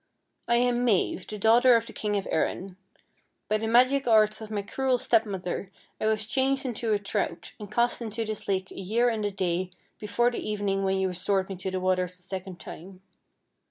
I 0.47 0.55
am 0.55 0.83
Mave, 0.83 1.27
the 1.27 1.37
daughter 1.37 1.75
of 1.75 1.85
the 1.85 1.93
king 1.93 2.15
of 2.15 2.27
Erin. 2.31 2.75
By 3.47 3.57
the 3.59 3.67
magic 3.67 4.07
arts 4.07 4.41
of 4.41 4.49
my 4.49 4.63
cruel 4.63 4.97
stepmother 4.97 5.69
I 5.99 6.07
was 6.07 6.25
changed 6.25 6.65
into 6.65 6.91
a 6.93 6.97
trout, 6.97 7.53
and 7.59 7.71
cast 7.71 8.01
into 8.01 8.25
this 8.25 8.47
lake 8.47 8.71
a 8.71 8.79
year 8.79 9.09
and 9.09 9.23
a 9.25 9.31
day 9.31 9.69
before 9.99 10.31
the 10.31 10.39
evening 10.39 10.83
when 10.83 10.97
you 10.97 11.07
restored 11.07 11.49
me 11.49 11.55
to 11.57 11.69
the 11.69 11.79
waters 11.79 12.17
the 12.17 12.23
second 12.23 12.59
time. 12.59 13.03